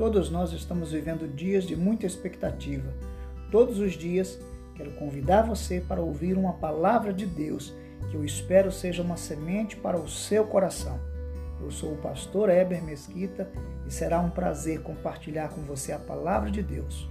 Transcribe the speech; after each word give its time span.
Todos 0.00 0.30
nós 0.30 0.54
estamos 0.54 0.92
vivendo 0.92 1.28
dias 1.28 1.64
de 1.64 1.76
muita 1.76 2.06
expectativa. 2.06 2.90
Todos 3.50 3.78
os 3.78 3.92
dias 3.92 4.40
quero 4.74 4.92
convidar 4.92 5.42
você 5.42 5.78
para 5.78 6.00
ouvir 6.00 6.38
uma 6.38 6.54
palavra 6.54 7.12
de 7.12 7.26
Deus 7.26 7.74
que 8.10 8.14
eu 8.14 8.24
espero 8.24 8.72
seja 8.72 9.02
uma 9.02 9.18
semente 9.18 9.76
para 9.76 10.00
o 10.00 10.08
seu 10.08 10.46
coração. 10.46 10.98
Eu 11.60 11.70
sou 11.70 11.92
o 11.92 11.98
pastor 11.98 12.48
Eber 12.48 12.82
Mesquita 12.82 13.50
e 13.86 13.92
será 13.92 14.20
um 14.20 14.30
prazer 14.30 14.80
compartilhar 14.80 15.50
com 15.50 15.60
você 15.60 15.92
a 15.92 15.98
palavra 15.98 16.50
de 16.50 16.62
Deus. 16.62 17.06